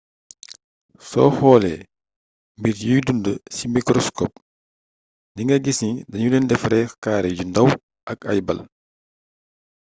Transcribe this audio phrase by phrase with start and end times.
[1.09, 1.79] soo xoolee
[2.59, 4.31] mbir yuy dund ci mikroskop
[5.35, 7.69] di nga gis ni danu leen defaree kaare yu ndaw
[8.11, 8.59] ak ay ball